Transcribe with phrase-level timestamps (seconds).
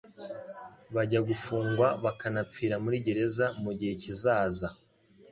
[0.95, 4.67] bajya gufungwa bakanapfira muri gereza mu gihe kizaza,